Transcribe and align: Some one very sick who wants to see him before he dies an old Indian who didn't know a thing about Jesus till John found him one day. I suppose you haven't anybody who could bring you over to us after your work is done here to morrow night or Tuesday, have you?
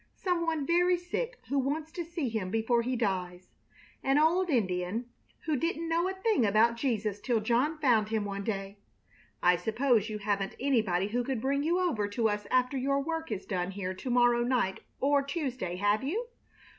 Some 0.15 0.47
one 0.47 0.65
very 0.65 0.97
sick 0.97 1.37
who 1.49 1.59
wants 1.59 1.91
to 1.91 2.03
see 2.03 2.27
him 2.27 2.49
before 2.49 2.81
he 2.81 2.95
dies 2.95 3.49
an 4.03 4.17
old 4.17 4.49
Indian 4.49 5.05
who 5.41 5.55
didn't 5.55 5.87
know 5.87 6.09
a 6.09 6.13
thing 6.15 6.43
about 6.43 6.75
Jesus 6.75 7.21
till 7.21 7.39
John 7.39 7.77
found 7.77 8.09
him 8.09 8.25
one 8.25 8.43
day. 8.43 8.79
I 9.43 9.55
suppose 9.57 10.09
you 10.09 10.17
haven't 10.17 10.55
anybody 10.59 11.09
who 11.09 11.23
could 11.23 11.39
bring 11.39 11.61
you 11.61 11.77
over 11.79 12.07
to 12.07 12.29
us 12.29 12.47
after 12.49 12.77
your 12.77 12.99
work 12.99 13.31
is 13.31 13.45
done 13.45 13.69
here 13.69 13.93
to 13.93 14.09
morrow 14.09 14.41
night 14.43 14.79
or 14.99 15.21
Tuesday, 15.21 15.75
have 15.75 16.03
you? 16.03 16.29